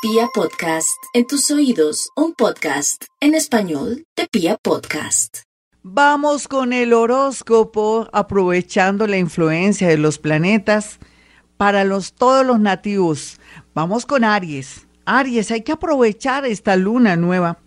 [0.00, 5.38] Pia Podcast, en tus oídos, un podcast en español de Pia Podcast.
[5.82, 11.00] Vamos con el horóscopo, aprovechando la influencia de los planetas
[11.56, 13.40] para los, todos los nativos.
[13.74, 14.86] Vamos con Aries.
[15.04, 17.58] Aries, hay que aprovechar esta luna nueva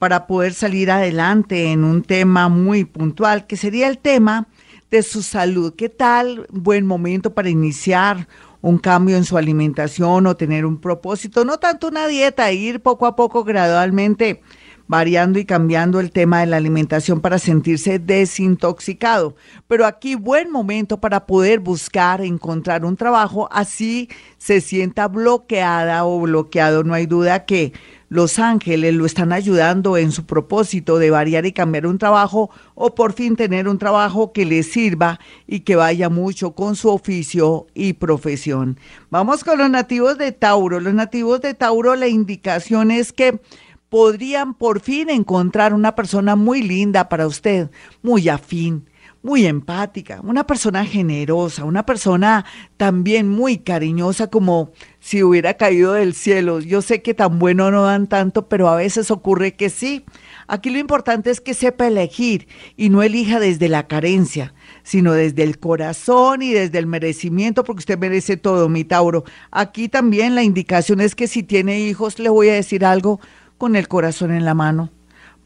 [0.00, 4.48] para poder salir adelante en un tema muy puntual, que sería el tema
[4.90, 5.72] de su salud.
[5.76, 6.48] ¿Qué tal?
[6.50, 8.26] Buen momento para iniciar
[8.66, 13.06] un cambio en su alimentación o tener un propósito, no tanto una dieta, ir poco
[13.06, 14.42] a poco gradualmente
[14.88, 19.36] variando y cambiando el tema de la alimentación para sentirse desintoxicado.
[19.68, 24.08] Pero aquí buen momento para poder buscar, encontrar un trabajo, así
[24.38, 26.82] se sienta bloqueada o bloqueado.
[26.82, 27.72] No hay duda que
[28.08, 32.94] los ángeles lo están ayudando en su propósito de variar y cambiar un trabajo o
[32.94, 37.66] por fin tener un trabajo que le sirva y que vaya mucho con su oficio
[37.74, 38.78] y profesión.
[39.10, 40.80] Vamos con los nativos de Tauro.
[40.80, 43.40] Los nativos de Tauro, la indicación es que
[43.88, 47.70] podrían por fin encontrar una persona muy linda para usted,
[48.02, 48.86] muy afín
[49.26, 52.44] muy empática, una persona generosa, una persona
[52.76, 56.60] también muy cariñosa como si hubiera caído del cielo.
[56.60, 60.04] Yo sé que tan bueno no dan tanto, pero a veces ocurre que sí.
[60.46, 64.54] Aquí lo importante es que sepa elegir y no elija desde la carencia,
[64.84, 69.24] sino desde el corazón y desde el merecimiento, porque usted merece todo, mi Tauro.
[69.50, 73.18] Aquí también la indicación es que si tiene hijos, le voy a decir algo
[73.58, 74.92] con el corazón en la mano.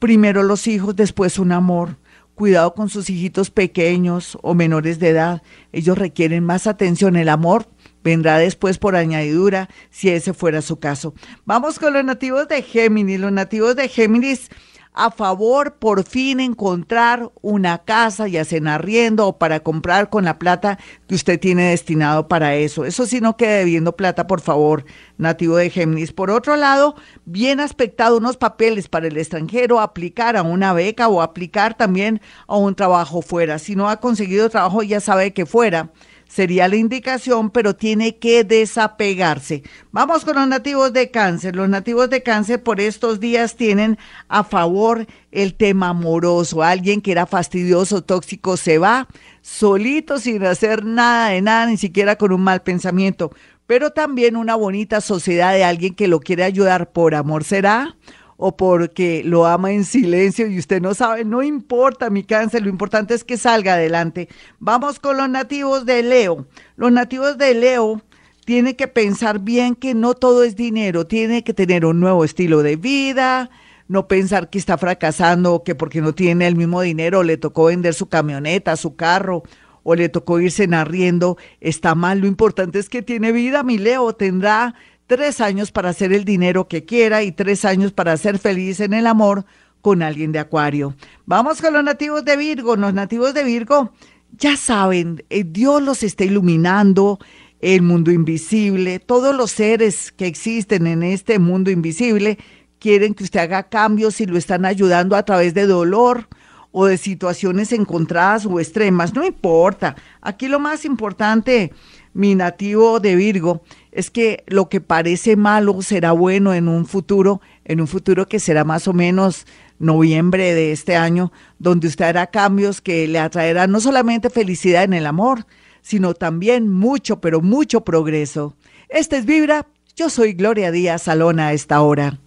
[0.00, 1.96] Primero los hijos, después un amor
[2.38, 5.42] cuidado con sus hijitos pequeños o menores de edad.
[5.72, 7.16] Ellos requieren más atención.
[7.16, 7.66] El amor
[8.04, 11.14] vendrá después por añadidura, si ese fuera su caso.
[11.44, 13.18] Vamos con los nativos de Géminis.
[13.18, 14.50] Los nativos de Géminis
[14.92, 20.24] a favor por fin encontrar una casa, ya sea en arriendo o para comprar con
[20.24, 22.84] la plata que usted tiene destinado para eso.
[22.84, 24.84] Eso sí no quede debiendo plata, por favor,
[25.16, 26.12] nativo de Géminis.
[26.12, 31.22] Por otro lado, bien aspectado unos papeles para el extranjero, aplicar a una beca o
[31.22, 33.58] aplicar también a un trabajo fuera.
[33.58, 35.90] Si no ha conseguido trabajo, ya sabe que fuera
[36.28, 39.64] sería la indicación, pero tiene que desapegarse.
[39.90, 41.56] Vamos con los nativos de cáncer.
[41.56, 46.62] Los nativos de cáncer por estos días tienen a favor el tema amoroso.
[46.62, 49.08] Alguien que era fastidioso, tóxico, se va
[49.40, 53.32] solito sin hacer nada de nada, ni siquiera con un mal pensamiento.
[53.66, 57.96] Pero también una bonita sociedad de alguien que lo quiere ayudar por amor será
[58.40, 62.68] o porque lo ama en silencio y usted no sabe, no importa mi cáncer, lo
[62.68, 64.28] importante es que salga adelante.
[64.60, 66.46] Vamos con los nativos de Leo.
[66.76, 68.00] Los nativos de Leo
[68.44, 72.62] tienen que pensar bien que no todo es dinero, tiene que tener un nuevo estilo
[72.62, 73.50] de vida,
[73.88, 77.92] no pensar que está fracasando que porque no tiene el mismo dinero le tocó vender
[77.92, 79.42] su camioneta, su carro
[79.82, 82.20] o le tocó irse en arriendo, está mal.
[82.20, 84.76] Lo importante es que tiene vida, mi Leo, tendrá
[85.08, 88.92] tres años para hacer el dinero que quiera y tres años para ser feliz en
[88.92, 89.44] el amor
[89.80, 90.94] con alguien de Acuario.
[91.26, 92.76] Vamos con los nativos de Virgo.
[92.76, 93.92] Los nativos de Virgo,
[94.36, 97.18] ya saben, eh, Dios los está iluminando,
[97.60, 102.38] el mundo invisible, todos los seres que existen en este mundo invisible
[102.78, 106.28] quieren que usted haga cambios y lo están ayudando a través de dolor
[106.70, 109.14] o de situaciones encontradas o extremas.
[109.14, 109.96] No importa.
[110.20, 111.72] Aquí lo más importante,
[112.12, 113.62] mi nativo de Virgo,
[113.98, 118.38] es que lo que parece malo será bueno en un futuro, en un futuro que
[118.38, 119.44] será más o menos
[119.80, 124.92] noviembre de este año, donde usted hará cambios que le atraerán no solamente felicidad en
[124.92, 125.46] el amor,
[125.82, 128.54] sino también mucho, pero mucho progreso.
[128.88, 129.66] Este es Vibra,
[129.96, 132.20] yo soy Gloria Díaz Salona a esta hora.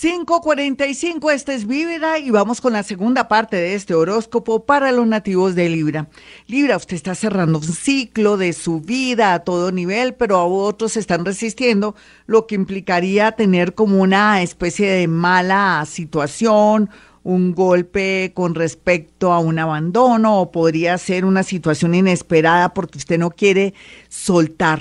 [0.00, 5.06] 545, este es Vibra y vamos con la segunda parte de este horóscopo para los
[5.06, 6.08] nativos de Libra.
[6.46, 10.96] Libra, usted está cerrando un ciclo de su vida a todo nivel, pero a otros
[10.96, 11.94] están resistiendo,
[12.24, 16.88] lo que implicaría tener como una especie de mala situación,
[17.22, 23.18] un golpe con respecto a un abandono o podría ser una situación inesperada porque usted
[23.18, 23.74] no quiere
[24.08, 24.80] soltar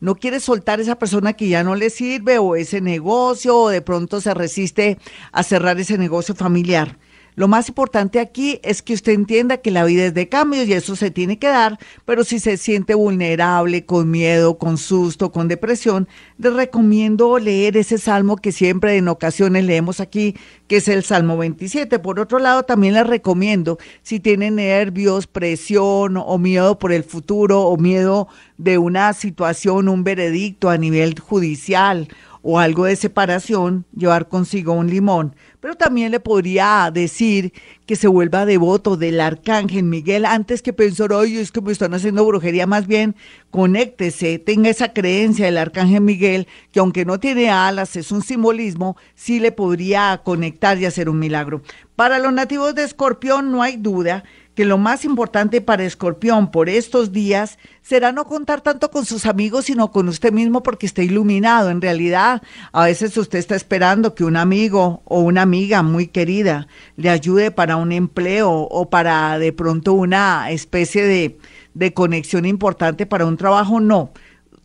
[0.00, 3.82] no quiere soltar esa persona que ya no le sirve o ese negocio o de
[3.82, 4.98] pronto se resiste
[5.32, 6.98] a cerrar ese negocio familiar.
[7.38, 10.72] Lo más importante aquí es que usted entienda que la vida es de cambios y
[10.72, 15.46] eso se tiene que dar, pero si se siente vulnerable, con miedo, con susto, con
[15.46, 16.08] depresión,
[16.38, 20.34] le recomiendo leer ese salmo que siempre en ocasiones leemos aquí,
[20.66, 22.00] que es el Salmo 27.
[22.00, 27.62] Por otro lado, también le recomiendo, si tiene nervios, presión o miedo por el futuro
[27.62, 28.26] o miedo
[28.56, 32.08] de una situación, un veredicto a nivel judicial
[32.42, 35.34] o algo de separación, llevar consigo un limón.
[35.60, 37.52] Pero también le podría decir
[37.86, 41.94] que se vuelva devoto del arcángel Miguel antes que pensar, ay, es que me están
[41.94, 42.66] haciendo brujería.
[42.66, 43.16] Más bien,
[43.50, 48.96] conéctese, tenga esa creencia del arcángel Miguel, que aunque no tiene alas, es un simbolismo,
[49.14, 51.62] sí le podría conectar y hacer un milagro.
[51.96, 54.22] Para los nativos de Escorpión no hay duda
[54.58, 59.24] que lo más importante para Escorpión por estos días será no contar tanto con sus
[59.24, 61.70] amigos, sino con usted mismo porque está iluminado.
[61.70, 66.66] En realidad, a veces usted está esperando que un amigo o una amiga muy querida
[66.96, 71.38] le ayude para un empleo o para de pronto una especie de,
[71.74, 73.78] de conexión importante para un trabajo.
[73.78, 74.10] No,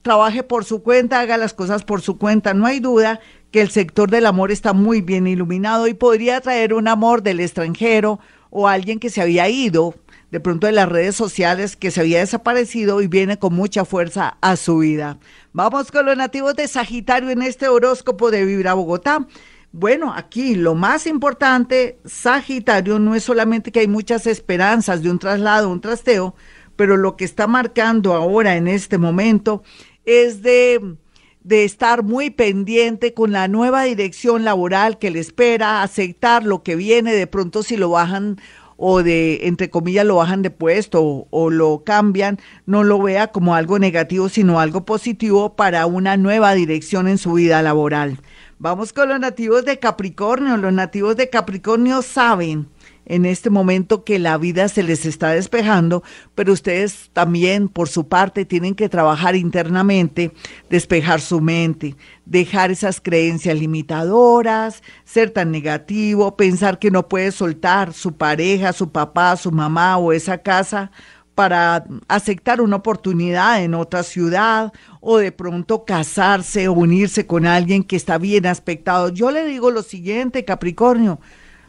[0.01, 2.55] trabaje por su cuenta, haga las cosas por su cuenta.
[2.55, 3.19] No hay duda
[3.51, 7.39] que el sector del amor está muy bien iluminado y podría traer un amor del
[7.39, 8.19] extranjero
[8.55, 9.95] o alguien que se había ido
[10.29, 14.37] de pronto de las redes sociales, que se había desaparecido y viene con mucha fuerza
[14.41, 15.17] a su vida.
[15.53, 19.27] Vamos con los nativos de Sagitario en este horóscopo de Vibra Bogotá.
[19.71, 25.17] Bueno, aquí lo más importante, Sagitario, no es solamente que hay muchas esperanzas de un
[25.17, 26.35] traslado, un trasteo,
[26.75, 29.63] pero lo que está marcando ahora en este momento
[30.05, 30.95] es de
[31.43, 36.75] de estar muy pendiente con la nueva dirección laboral que le espera, aceptar lo que
[36.75, 38.37] viene, de pronto si lo bajan
[38.77, 43.27] o de, entre comillas, lo bajan de puesto o, o, lo cambian, no lo vea
[43.27, 48.19] como algo negativo, sino algo positivo para una nueva dirección en su vida laboral.
[48.59, 50.55] Vamos con los nativos de Capricornio.
[50.57, 52.67] Los nativos de Capricornio saben
[53.05, 56.03] en este momento que la vida se les está despejando,
[56.35, 60.31] pero ustedes también por su parte tienen que trabajar internamente,
[60.69, 61.95] despejar su mente,
[62.25, 68.89] dejar esas creencias limitadoras, ser tan negativo, pensar que no puede soltar su pareja, su
[68.91, 70.91] papá, su mamá o esa casa
[71.35, 74.71] para aceptar una oportunidad en otra ciudad
[75.01, 79.09] o de pronto casarse o unirse con alguien que está bien aspectado.
[79.09, 81.19] Yo le digo lo siguiente, Capricornio,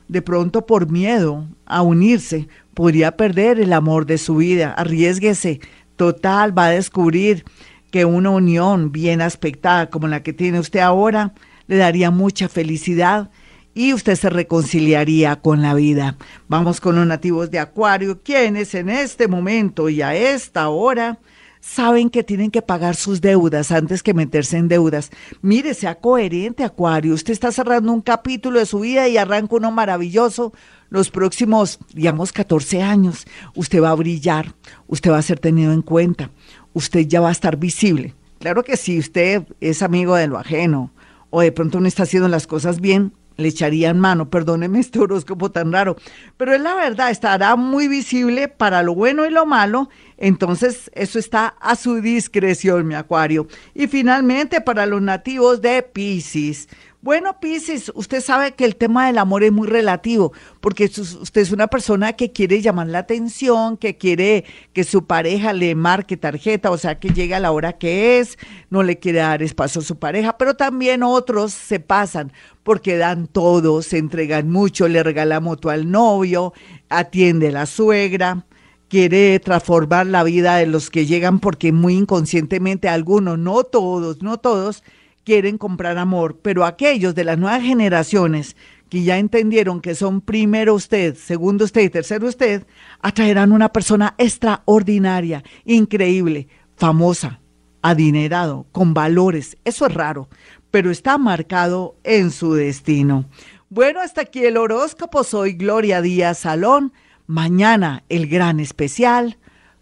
[0.09, 4.73] de pronto por miedo a unirse, podría perder el amor de su vida.
[4.73, 5.61] Arriesguese,
[5.97, 7.45] total, va a descubrir
[7.91, 11.33] que una unión bien aspectada como la que tiene usted ahora
[11.67, 13.31] le daría mucha felicidad
[13.75, 16.17] y usted se reconciliaría con la vida.
[16.49, 21.19] Vamos con los nativos de Acuario, quienes en este momento y a esta hora
[21.65, 25.11] saben que tienen que pagar sus deudas antes que meterse en deudas.
[25.41, 27.15] Mire, sea coherente, Acuario.
[27.15, 30.53] Usted está cerrando un capítulo de su vida y arranca uno maravilloso.
[30.91, 34.55] Los próximos, digamos, 14 años, usted va a brillar,
[34.89, 36.31] usted va a ser tenido en cuenta,
[36.75, 38.15] usted ya va a estar visible.
[38.41, 40.93] Claro que si usted es amigo de lo ajeno
[41.31, 45.51] o de pronto no está haciendo las cosas bien, le echarían mano, perdóneme este horóscopo
[45.51, 45.97] tan raro,
[46.37, 51.19] pero es la verdad, estará muy visible para lo bueno y lo malo, entonces eso
[51.19, 53.47] está a su discreción, mi acuario.
[53.75, 56.69] Y finalmente para los nativos de Pisces,
[57.05, 61.53] bueno, Piscis, usted sabe que el tema del amor es muy relativo, porque usted es
[61.53, 66.71] una persona que quiere llamar la atención, que quiere que su pareja le marque tarjeta,
[66.71, 68.39] o sea, que llegue a la hora que es,
[68.71, 73.27] no le quiere dar espacio a su pareja, pero también otros se pasan porque dan
[73.27, 76.55] todo, se entregan mucho, le regala moto al novio,
[76.89, 78.47] atiende a la suegra
[78.89, 84.39] quiere transformar la vida de los que llegan porque muy inconscientemente algunos, no todos, no
[84.39, 84.85] todos,
[85.25, 88.57] quieren comprar amor, pero aquellos de las nuevas generaciones
[88.89, 92.67] que ya entendieron que son primero usted, segundo usted y tercero usted,
[93.01, 97.41] atraerán una persona extraordinaria, increíble, famosa,
[97.83, 99.57] adinerado, con valores.
[99.65, 100.29] Eso es raro,
[100.71, 103.25] pero está marcado en su destino.
[103.69, 105.25] Bueno, hasta aquí el horóscopo.
[105.25, 106.93] Soy Gloria Díaz Salón.
[107.27, 109.39] Mañana el gran especial.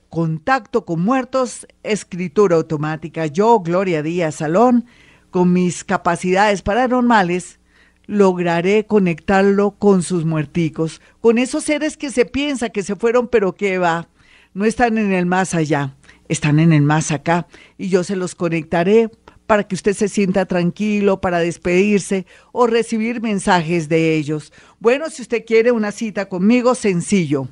[0.09, 3.27] Contacto con muertos, escritura automática.
[3.27, 4.87] Yo, Gloria Díaz Salón
[5.33, 7.59] con mis capacidades paranormales,
[8.07, 13.55] lograré conectarlo con sus muerticos, con esos seres que se piensa que se fueron, pero
[13.55, 14.09] que va,
[14.53, 15.97] no están en el más allá,
[16.29, 17.49] están en el más acá,
[17.79, 19.11] y yo se los conectaré
[19.47, 24.53] para que usted se sienta tranquilo, para despedirse o recibir mensajes de ellos.
[24.81, 27.49] Bueno, si usted quiere una cita conmigo, sencillo.